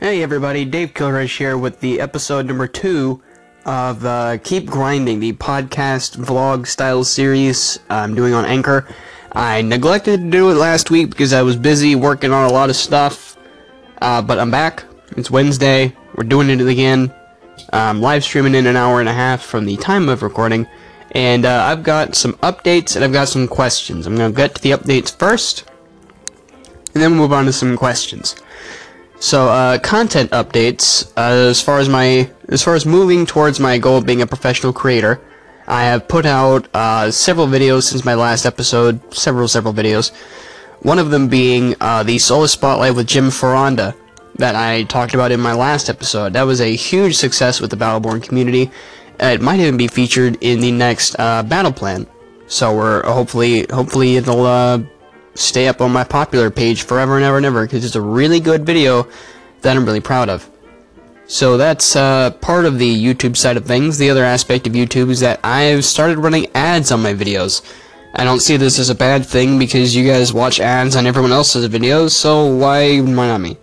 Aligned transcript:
Hey 0.00 0.22
everybody, 0.22 0.64
Dave 0.64 0.94
Kilrush 0.94 1.36
here 1.36 1.58
with 1.58 1.80
the 1.80 2.00
episode 2.00 2.46
number 2.46 2.66
two 2.66 3.22
of 3.66 4.02
uh, 4.02 4.38
Keep 4.42 4.64
Grinding, 4.64 5.20
the 5.20 5.34
podcast 5.34 6.16
vlog 6.16 6.66
style 6.66 7.04
series 7.04 7.78
I'm 7.90 8.14
doing 8.14 8.32
on 8.32 8.46
Anchor. 8.46 8.88
I 9.32 9.60
neglected 9.60 10.20
to 10.20 10.30
do 10.30 10.50
it 10.50 10.54
last 10.54 10.90
week 10.90 11.10
because 11.10 11.34
I 11.34 11.42
was 11.42 11.54
busy 11.54 11.96
working 11.96 12.32
on 12.32 12.48
a 12.48 12.52
lot 12.52 12.70
of 12.70 12.76
stuff, 12.76 13.36
uh, 14.00 14.22
but 14.22 14.38
I'm 14.38 14.50
back. 14.50 14.84
It's 15.18 15.30
Wednesday. 15.30 15.94
We're 16.14 16.24
doing 16.24 16.48
it 16.48 16.62
again. 16.62 17.12
I'm 17.70 18.00
live 18.00 18.24
streaming 18.24 18.54
in 18.54 18.66
an 18.66 18.76
hour 18.76 19.00
and 19.00 19.08
a 19.08 19.12
half 19.12 19.42
from 19.42 19.66
the 19.66 19.76
time 19.76 20.08
of 20.08 20.22
recording, 20.22 20.66
and 21.10 21.44
uh, 21.44 21.64
I've 21.64 21.82
got 21.82 22.14
some 22.14 22.32
updates 22.36 22.96
and 22.96 23.04
I've 23.04 23.12
got 23.12 23.28
some 23.28 23.46
questions. 23.46 24.06
I'm 24.06 24.16
going 24.16 24.32
to 24.32 24.36
get 24.36 24.54
to 24.54 24.62
the 24.62 24.70
updates 24.70 25.14
first, 25.14 25.68
and 26.94 27.02
then 27.02 27.10
we'll 27.10 27.20
move 27.20 27.34
on 27.34 27.44
to 27.44 27.52
some 27.52 27.76
questions. 27.76 28.34
So, 29.20 29.48
uh, 29.48 29.78
content 29.78 30.30
updates. 30.30 31.12
Uh, 31.14 31.50
as 31.50 31.60
far 31.60 31.78
as 31.78 31.90
my, 31.90 32.30
as 32.48 32.62
far 32.62 32.74
as 32.74 32.86
moving 32.86 33.26
towards 33.26 33.60
my 33.60 33.76
goal 33.76 33.98
of 33.98 34.06
being 34.06 34.22
a 34.22 34.26
professional 34.26 34.72
creator, 34.72 35.20
I 35.66 35.84
have 35.84 36.08
put 36.08 36.24
out 36.24 36.66
uh, 36.72 37.10
several 37.10 37.46
videos 37.46 37.82
since 37.82 38.02
my 38.02 38.14
last 38.14 38.46
episode. 38.46 38.98
Several, 39.14 39.46
several 39.46 39.74
videos. 39.74 40.10
One 40.80 40.98
of 40.98 41.10
them 41.10 41.28
being 41.28 41.74
uh, 41.82 42.02
the 42.02 42.18
solo 42.18 42.46
spotlight 42.46 42.94
with 42.94 43.06
Jim 43.06 43.26
Ferranda 43.26 43.94
that 44.36 44.56
I 44.56 44.84
talked 44.84 45.12
about 45.12 45.32
in 45.32 45.40
my 45.40 45.52
last 45.52 45.90
episode. 45.90 46.32
That 46.32 46.44
was 46.44 46.62
a 46.62 46.74
huge 46.74 47.14
success 47.16 47.60
with 47.60 47.70
the 47.70 47.76
Battleborn 47.76 48.22
community. 48.22 48.70
It 49.20 49.42
might 49.42 49.60
even 49.60 49.76
be 49.76 49.86
featured 49.86 50.38
in 50.40 50.60
the 50.60 50.72
next 50.72 51.14
uh, 51.18 51.42
battle 51.42 51.72
plan. 51.72 52.06
So 52.46 52.74
we're 52.74 53.02
hopefully, 53.02 53.66
hopefully 53.70 54.16
it'll 54.16 54.46
uh, 54.46 54.78
stay 55.34 55.68
up 55.68 55.80
on 55.80 55.92
my 55.92 56.04
popular 56.04 56.50
page 56.50 56.82
forever 56.82 57.16
and 57.16 57.24
ever 57.24 57.36
and 57.36 57.46
ever 57.46 57.64
because 57.66 57.84
it's 57.84 57.96
a 57.96 58.00
really 58.00 58.40
good 58.40 58.66
video 58.66 59.06
that 59.62 59.76
I'm 59.76 59.84
really 59.84 60.00
proud 60.00 60.28
of. 60.28 60.48
So 61.26 61.56
that's 61.56 61.94
uh, 61.94 62.32
part 62.40 62.64
of 62.64 62.78
the 62.78 63.04
YouTube 63.04 63.36
side 63.36 63.56
of 63.56 63.64
things. 63.64 63.98
The 63.98 64.10
other 64.10 64.24
aspect 64.24 64.66
of 64.66 64.72
YouTube 64.72 65.10
is 65.10 65.20
that 65.20 65.38
I've 65.44 65.84
started 65.84 66.18
running 66.18 66.46
ads 66.54 66.90
on 66.90 67.02
my 67.02 67.14
videos. 67.14 67.62
I 68.14 68.24
don't 68.24 68.40
see 68.40 68.56
this 68.56 68.80
as 68.80 68.90
a 68.90 68.94
bad 68.94 69.24
thing 69.24 69.56
because 69.56 69.94
you 69.94 70.04
guys 70.04 70.32
watch 70.32 70.58
ads 70.58 70.96
on 70.96 71.06
everyone 71.06 71.30
else's 71.30 71.68
videos, 71.68 72.10
so 72.10 72.46
why 72.46 72.98
why 72.98 73.28
not 73.28 73.40
me? 73.40 73.56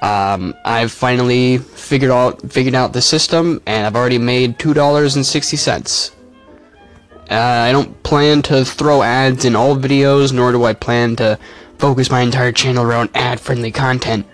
Um, 0.00 0.54
I've 0.64 0.92
finally 0.92 1.58
figured 1.58 2.12
out 2.12 2.40
figured 2.52 2.76
out 2.76 2.92
the 2.92 3.02
system, 3.02 3.60
and 3.66 3.84
I've 3.84 3.96
already 3.96 4.18
made 4.18 4.60
two 4.60 4.74
dollars 4.74 5.16
and 5.16 5.26
sixty 5.26 5.56
cents. 5.56 6.13
Uh, 7.30 7.34
I 7.68 7.72
don't 7.72 8.02
plan 8.02 8.42
to 8.42 8.64
throw 8.64 9.02
ads 9.02 9.44
in 9.44 9.56
all 9.56 9.76
videos, 9.76 10.32
nor 10.32 10.52
do 10.52 10.64
I 10.64 10.74
plan 10.74 11.16
to 11.16 11.38
focus 11.78 12.10
my 12.10 12.20
entire 12.20 12.52
channel 12.52 12.84
around 12.84 13.10
ad-friendly 13.14 13.72
content, 13.72 14.26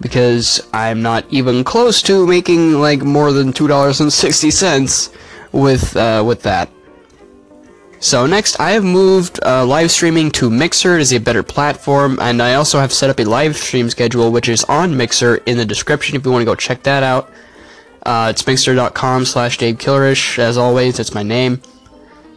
because 0.00 0.60
I'm 0.72 1.02
not 1.02 1.24
even 1.30 1.64
close 1.64 2.02
to 2.02 2.26
making 2.26 2.80
like 2.80 3.02
more 3.02 3.32
than 3.32 3.52
two 3.52 3.68
dollars 3.68 4.00
and 4.00 4.12
sixty 4.12 4.50
cents 4.50 5.10
with 5.52 5.96
uh, 5.96 6.24
with 6.26 6.42
that. 6.42 6.68
So 8.00 8.26
next, 8.26 8.58
I 8.58 8.72
have 8.72 8.82
moved 8.82 9.38
uh, 9.46 9.64
live 9.64 9.92
streaming 9.92 10.32
to 10.32 10.50
Mixer 10.50 10.98
as 10.98 11.12
a 11.12 11.18
better 11.18 11.44
platform, 11.44 12.18
and 12.20 12.42
I 12.42 12.54
also 12.54 12.80
have 12.80 12.92
set 12.92 13.10
up 13.10 13.20
a 13.20 13.24
live 13.24 13.56
stream 13.56 13.88
schedule, 13.88 14.32
which 14.32 14.48
is 14.48 14.64
on 14.64 14.96
Mixer 14.96 15.36
in 15.46 15.56
the 15.56 15.64
description 15.64 16.16
if 16.16 16.24
you 16.24 16.32
want 16.32 16.42
to 16.42 16.46
go 16.46 16.56
check 16.56 16.82
that 16.82 17.04
out. 17.04 17.30
Uh, 18.04 18.26
it's 18.30 18.44
mixer.com 18.44 19.24
slash 19.24 19.56
Dave 19.58 19.78
Killerish, 19.78 20.40
as 20.40 20.58
always, 20.58 20.96
that's 20.96 21.14
my 21.14 21.22
name. 21.22 21.62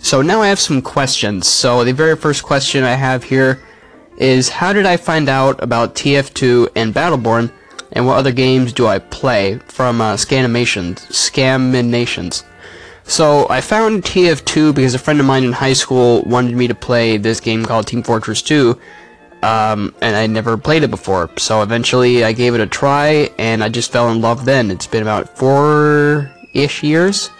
So 0.05 0.21
now 0.21 0.43
I 0.43 0.49
have 0.49 0.59
some 0.59 0.83
questions. 0.83 1.47
So 1.47 1.83
the 1.83 1.91
very 1.91 2.15
first 2.15 2.43
question 2.43 2.83
I 2.83 2.93
have 2.93 3.23
here 3.23 3.63
is 4.19 4.49
how 4.49 4.71
did 4.71 4.85
I 4.85 4.97
find 4.97 5.27
out 5.27 5.63
about 5.63 5.95
TF2 5.95 6.69
and 6.75 6.93
Battleborn, 6.93 7.51
and 7.91 8.05
what 8.05 8.17
other 8.17 8.31
games 8.31 8.71
do 8.71 8.85
I 8.85 8.99
play 8.99 9.57
from 9.67 10.01
uh, 10.01 10.13
Scanimations, 10.13 11.11
Scaminations? 11.11 12.43
So 13.05 13.47
I 13.49 13.61
found 13.61 14.03
TF2 14.03 14.75
because 14.75 14.93
a 14.93 14.99
friend 14.99 15.19
of 15.19 15.25
mine 15.25 15.43
in 15.43 15.51
high 15.51 15.73
school 15.73 16.21
wanted 16.27 16.55
me 16.55 16.67
to 16.67 16.75
play 16.75 17.17
this 17.17 17.39
game 17.39 17.65
called 17.65 17.87
Team 17.87 18.03
Fortress 18.03 18.43
2, 18.43 18.79
um, 19.41 19.95
and 20.03 20.15
I 20.15 20.27
never 20.27 20.55
played 20.55 20.83
it 20.83 20.91
before. 20.91 21.31
So 21.39 21.63
eventually 21.63 22.23
I 22.23 22.31
gave 22.31 22.53
it 22.53 22.61
a 22.61 22.67
try, 22.67 23.31
and 23.39 23.63
I 23.63 23.69
just 23.69 23.91
fell 23.91 24.11
in 24.11 24.21
love 24.21 24.45
then. 24.45 24.69
It's 24.69 24.85
been 24.85 25.01
about 25.01 25.35
four-ish 25.35 26.83
years. 26.83 27.31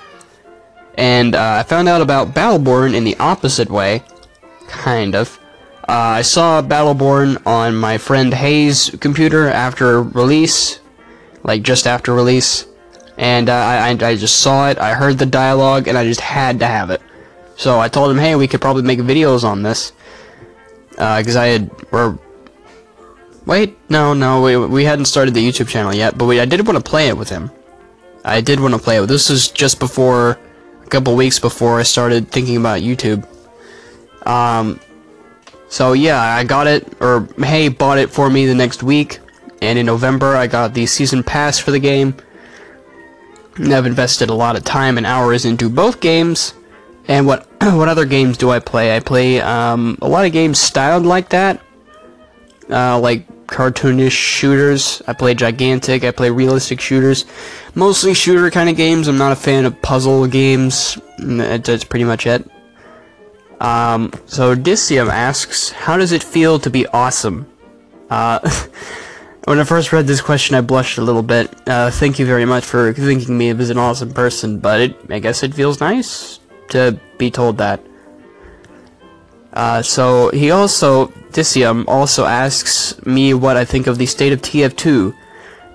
And 0.97 1.35
uh, 1.35 1.57
I 1.59 1.63
found 1.63 1.87
out 1.87 2.01
about 2.01 2.33
Battleborn 2.33 2.95
in 2.95 3.03
the 3.03 3.15
opposite 3.17 3.69
way, 3.69 4.03
kind 4.67 5.15
of. 5.15 5.39
Uh, 5.87 6.19
I 6.19 6.21
saw 6.21 6.61
Battleborn 6.61 7.45
on 7.45 7.75
my 7.75 7.97
friend 7.97 8.33
Hayes' 8.33 8.95
computer 8.99 9.47
after 9.47 10.01
release, 10.01 10.79
like 11.43 11.61
just 11.61 11.85
after 11.85 12.13
release 12.13 12.65
and 13.17 13.49
uh, 13.49 13.53
I, 13.53 13.89
I 13.89 14.15
just 14.15 14.41
saw 14.41 14.69
it, 14.69 14.77
I 14.77 14.93
heard 14.93 15.17
the 15.17 15.25
dialogue, 15.25 15.87
and 15.87 15.97
I 15.97 16.03
just 16.03 16.19
had 16.19 16.59
to 16.59 16.67
have 16.67 16.89
it. 16.89 17.01
So 17.55 17.79
I 17.79 17.87
told 17.87 18.11
him, 18.11 18.17
hey, 18.17 18.35
we 18.35 18.47
could 18.47 18.61
probably 18.61 18.83
make 18.83 18.99
videos 18.99 19.43
on 19.43 19.63
this, 19.63 19.93
because 20.89 21.35
uh, 21.37 21.41
I 21.41 21.47
had, 21.47 21.71
or, 21.91 22.19
wait, 23.45 23.77
no, 23.89 24.13
no, 24.13 24.41
we, 24.41 24.57
we 24.57 24.83
hadn't 24.83 25.05
started 25.05 25.33
the 25.33 25.47
YouTube 25.47 25.69
channel 25.69 25.93
yet, 25.93 26.17
but 26.17 26.25
we, 26.25 26.41
I 26.41 26.45
did 26.45 26.67
want 26.67 26.83
to 26.83 26.89
play 26.89 27.07
it 27.07 27.17
with 27.17 27.29
him. 27.29 27.49
I 28.25 28.41
did 28.41 28.59
want 28.59 28.73
to 28.73 28.79
play 28.79 29.01
it. 29.01 29.07
This 29.07 29.29
was 29.29 29.49
just 29.49 29.79
before, 29.79 30.37
couple 30.95 31.13
weeks 31.13 31.39
before 31.39 31.77
I 31.77 31.83
started 31.83 32.29
thinking 32.29 32.55
about 32.55 32.79
YouTube. 32.79 33.27
Um, 34.25 34.79
so 35.67 35.91
yeah, 35.91 36.21
I 36.21 36.45
got 36.45 36.67
it, 36.67 36.87
or 37.01 37.27
Hayes, 37.37 37.73
bought 37.73 37.97
it 37.97 38.09
for 38.09 38.29
me 38.29 38.45
the 38.45 38.55
next 38.55 38.81
week, 38.81 39.19
and 39.61 39.77
in 39.77 39.85
November 39.85 40.37
I 40.37 40.47
got 40.47 40.73
the 40.73 40.85
season 40.85 41.21
pass 41.21 41.59
for 41.59 41.71
the 41.71 41.79
game, 41.79 42.15
I've 43.59 43.85
invested 43.85 44.29
a 44.29 44.33
lot 44.33 44.55
of 44.55 44.63
time 44.63 44.97
and 44.97 45.05
hours 45.05 45.43
into 45.43 45.69
both 45.69 45.99
games. 45.99 46.53
And 47.09 47.27
what 47.27 47.45
what 47.61 47.89
other 47.89 48.05
games 48.05 48.37
do 48.37 48.51
I 48.51 48.59
play? 48.59 48.95
I 48.95 49.01
play 49.01 49.41
um, 49.41 49.97
a 50.01 50.07
lot 50.07 50.25
of 50.25 50.31
games 50.31 50.59
styled 50.59 51.05
like 51.05 51.27
that, 51.29 51.61
uh, 52.69 52.97
like 52.99 53.27
cartoonish 53.47 54.11
shooters. 54.11 55.01
I 55.07 55.13
play 55.13 55.33
gigantic. 55.33 56.03
I 56.03 56.11
play 56.11 56.29
realistic 56.29 56.79
shooters, 56.79 57.25
mostly 57.73 58.13
shooter 58.13 58.49
kind 58.51 58.69
of 58.69 58.75
games. 58.75 59.07
I'm 59.07 59.17
not 59.17 59.31
a 59.31 59.35
fan 59.35 59.65
of 59.65 59.81
puzzle 59.81 60.27
games. 60.27 60.97
That's 61.17 61.83
pretty 61.83 62.05
much 62.05 62.25
it. 62.25 62.49
Um, 63.59 64.11
so 64.25 64.55
Dicium 64.55 65.09
asks, 65.09 65.71
how 65.71 65.97
does 65.97 66.11
it 66.11 66.23
feel 66.23 66.59
to 66.59 66.69
be 66.69 66.85
awesome? 66.87 67.47
Uh, 68.09 68.39
When 69.45 69.59
I 69.59 69.63
first 69.63 69.93
read 69.93 70.07
this 70.07 70.21
question, 70.21 70.55
I 70.55 70.61
blushed 70.61 70.97
a 70.97 71.03
little 71.03 71.21
bit. 71.21 71.53
Uh, 71.69 71.91
thank 71.91 72.17
you 72.17 72.25
very 72.25 72.45
much 72.45 72.65
for 72.65 72.91
thinking 72.93 73.37
me 73.37 73.51
as 73.51 73.69
an 73.69 73.77
awesome 73.77 74.11
person, 74.11 74.57
but 74.57 74.81
it, 74.81 74.95
I 75.11 75.19
guess 75.19 75.43
it 75.43 75.53
feels 75.53 75.79
nice 75.79 76.39
to 76.69 76.99
be 77.19 77.29
told 77.29 77.59
that. 77.59 77.79
Uh, 79.55 79.81
so, 79.81 80.29
he 80.31 80.51
also, 80.51 81.07
Dicium, 81.31 81.85
also 81.87 82.25
asks 82.25 83.03
me 83.05 83.33
what 83.33 83.55
I 83.55 83.65
think 83.65 83.87
of 83.87 83.97
the 83.97 84.05
state 84.05 84.33
of 84.33 84.41
TF2. 84.41 85.15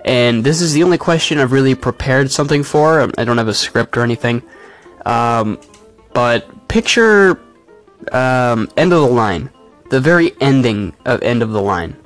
And 0.04 0.44
this 0.44 0.60
is 0.60 0.72
the 0.72 0.82
only 0.82 0.98
question 0.98 1.38
I've 1.38 1.52
really 1.52 1.74
prepared 1.74 2.30
something 2.30 2.62
for. 2.62 3.08
I 3.18 3.24
don't 3.24 3.38
have 3.38 3.48
a 3.48 3.54
script 3.54 3.96
or 3.96 4.02
anything. 4.02 4.42
Um, 5.06 5.58
but 6.12 6.68
picture 6.68 7.40
um, 8.12 8.68
end 8.76 8.92
of 8.92 9.00
the 9.00 9.14
line. 9.14 9.50
The 9.90 10.00
very 10.00 10.32
ending 10.40 10.94
of 11.04 11.22
end 11.22 11.42
of 11.42 11.50
the 11.50 11.60
line. 11.60 11.96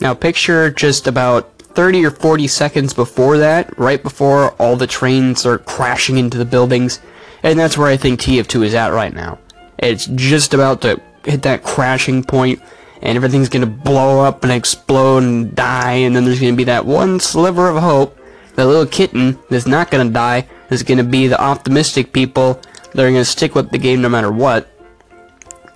Now 0.00 0.14
picture 0.14 0.70
just 0.70 1.06
about 1.06 1.50
30 1.58 2.04
or 2.04 2.10
40 2.10 2.46
seconds 2.46 2.94
before 2.94 3.38
that, 3.38 3.76
right 3.78 4.02
before 4.02 4.52
all 4.52 4.76
the 4.76 4.86
trains 4.86 5.46
are 5.46 5.58
crashing 5.58 6.18
into 6.18 6.38
the 6.38 6.44
buildings, 6.44 7.00
and 7.42 7.58
that's 7.58 7.78
where 7.78 7.88
I 7.88 7.96
think 7.96 8.20
TF2 8.20 8.66
is 8.66 8.74
at 8.74 8.92
right 8.92 9.14
now. 9.14 9.38
It's 9.78 10.06
just 10.06 10.54
about 10.54 10.82
to 10.82 11.00
hit 11.24 11.42
that 11.42 11.62
crashing 11.62 12.22
point, 12.24 12.60
and 13.00 13.16
everything's 13.16 13.48
gonna 13.48 13.66
blow 13.66 14.20
up 14.20 14.42
and 14.42 14.52
explode 14.52 15.22
and 15.22 15.54
die, 15.54 15.92
and 15.92 16.14
then 16.14 16.24
there's 16.24 16.40
gonna 16.40 16.52
be 16.52 16.64
that 16.64 16.86
one 16.86 17.20
sliver 17.20 17.68
of 17.68 17.82
hope, 17.82 18.18
the 18.54 18.66
little 18.66 18.86
kitten 18.86 19.38
that's 19.50 19.66
not 19.66 19.90
gonna 19.90 20.10
die, 20.10 20.46
is 20.70 20.82
gonna 20.82 21.04
be 21.04 21.26
the 21.26 21.40
optimistic 21.40 22.12
people 22.12 22.60
that 22.92 23.04
are 23.04 23.10
gonna 23.10 23.24
stick 23.24 23.54
with 23.54 23.70
the 23.70 23.78
game 23.78 24.02
no 24.02 24.08
matter 24.08 24.30
what, 24.30 24.70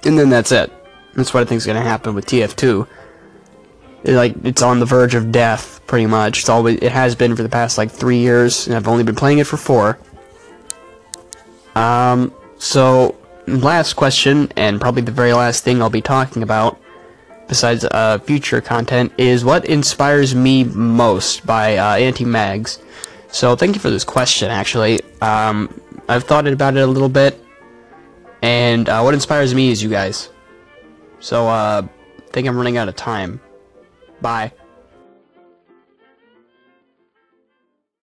and 0.04 0.18
then 0.18 0.28
that's 0.28 0.52
it. 0.52 0.72
That's 1.14 1.32
what 1.32 1.40
I 1.40 1.44
think 1.44 1.58
is 1.58 1.66
gonna 1.66 1.80
happen 1.80 2.14
with 2.14 2.26
TF2 2.26 2.86
like 4.14 4.34
it's 4.44 4.62
on 4.62 4.78
the 4.78 4.86
verge 4.86 5.14
of 5.14 5.32
death 5.32 5.80
pretty 5.86 6.06
much. 6.06 6.40
It's 6.40 6.48
always 6.48 6.78
it 6.78 6.92
has 6.92 7.14
been 7.14 7.34
for 7.34 7.42
the 7.42 7.48
past 7.48 7.78
like 7.78 7.90
three 7.90 8.18
years 8.18 8.66
and 8.66 8.76
I've 8.76 8.88
only 8.88 9.04
been 9.04 9.14
playing 9.14 9.38
it 9.38 9.46
for 9.46 9.56
four. 9.56 9.98
Um 11.74 12.32
so 12.58 13.16
last 13.46 13.94
question 13.94 14.50
and 14.56 14.80
probably 14.80 15.02
the 15.02 15.12
very 15.12 15.32
last 15.32 15.64
thing 15.64 15.80
I'll 15.80 15.90
be 15.90 16.02
talking 16.02 16.42
about 16.42 16.80
besides 17.48 17.84
uh, 17.84 18.18
future 18.18 18.60
content 18.60 19.12
is 19.18 19.44
what 19.44 19.64
inspires 19.66 20.34
me 20.34 20.64
most 20.64 21.46
by 21.46 21.76
uh, 21.76 21.96
Anti-Mags 21.96 22.80
so 23.28 23.54
thank 23.54 23.74
you 23.74 23.80
for 23.80 23.90
this 23.90 24.04
question 24.04 24.50
actually. 24.50 25.00
Um, 25.20 25.80
I've 26.08 26.24
thought 26.24 26.46
about 26.46 26.76
it 26.76 26.80
a 26.80 26.86
little 26.86 27.08
bit 27.08 27.38
and 28.42 28.88
uh, 28.88 29.02
what 29.02 29.14
inspires 29.14 29.54
me 29.54 29.70
is 29.70 29.82
you 29.82 29.90
guys. 29.90 30.30
So 31.20 31.46
uh, 31.46 31.82
I 31.86 32.30
think 32.30 32.48
I'm 32.48 32.56
running 32.56 32.76
out 32.76 32.88
of 32.88 32.96
time. 32.96 33.40
Bye. 34.20 34.52